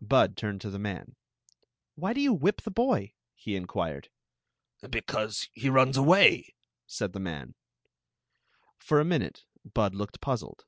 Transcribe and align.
Bud 0.00 0.34
turned 0.38 0.62
to 0.62 0.70
the 0.70 0.78
man." 0.78 1.14
Why 1.94 2.14
do 2.14 2.20
you 2.22 2.32
whip 2.32 2.62
the 2.62 2.70
boy?" 2.70 3.12
he 3.44 3.54
inquired." 3.54 4.08
Because 4.88 5.46
he 5.52 5.68
runs 5.68 5.98
away, 5.98 6.54
said 6.86 7.12
the 7.12 7.20
man. 7.20 7.54
For 8.78 8.98
a 8.98 9.04
minute 9.04 9.44
Bud 9.74 9.94
looked 9.94 10.22
puzzled. 10.22 10.64